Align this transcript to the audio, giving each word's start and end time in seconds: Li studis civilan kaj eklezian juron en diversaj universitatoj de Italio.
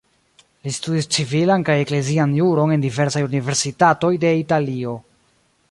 Li 0.67 0.71
studis 0.77 1.07
civilan 1.17 1.65
kaj 1.67 1.75
eklezian 1.83 2.33
juron 2.39 2.73
en 2.77 2.85
diversaj 2.89 3.23
universitatoj 3.29 4.13
de 4.25 4.37
Italio. 4.45 4.97